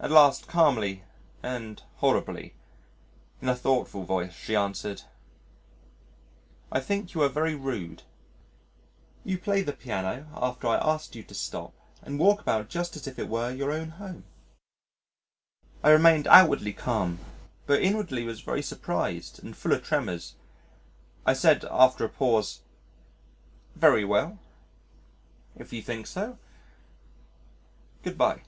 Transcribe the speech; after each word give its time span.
At 0.00 0.12
last 0.12 0.46
calmly 0.46 1.02
and 1.42 1.82
horribly, 1.96 2.54
in 3.42 3.48
a 3.48 3.56
thoughtful 3.56 4.04
voice 4.04 4.32
she 4.32 4.54
answered, 4.54 5.02
"I 6.70 6.78
think 6.78 7.14
you 7.14 7.22
are 7.22 7.28
very 7.28 7.56
rude; 7.56 8.04
you 9.24 9.38
play 9.38 9.60
the 9.62 9.72
piano 9.72 10.28
after 10.36 10.68
I 10.68 10.76
asked 10.76 11.16
you 11.16 11.24
to 11.24 11.34
stop 11.34 11.74
and 12.00 12.16
walk 12.20 12.40
about 12.40 12.68
just 12.68 12.94
as 12.94 13.08
if 13.08 13.18
it 13.18 13.28
were 13.28 13.50
your 13.50 13.72
own 13.72 13.88
home." 13.88 14.22
I 15.82 15.90
remained 15.90 16.28
outwardly 16.28 16.74
calm 16.74 17.18
but 17.66 17.82
inwardly 17.82 18.22
was 18.22 18.40
very 18.40 18.62
surprised 18.62 19.42
and 19.42 19.56
full 19.56 19.72
of 19.72 19.82
tremors. 19.82 20.36
I 21.26 21.32
said 21.32 21.64
after 21.68 22.04
a 22.04 22.08
pause, 22.08 22.60
"Very 23.74 24.04
well, 24.04 24.38
if 25.56 25.72
you 25.72 25.82
think 25.82 26.06
so.... 26.06 26.38
Good 28.04 28.16
bye." 28.16 28.42